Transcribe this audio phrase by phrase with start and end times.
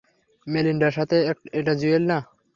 [0.47, 1.15] মেলিন্ডার সাথে
[1.59, 2.17] এটা জুয়েল না?